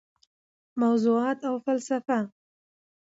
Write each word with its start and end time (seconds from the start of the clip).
موضوعات 0.81 1.39
او 1.49 1.55
فلسفه: 1.65 2.19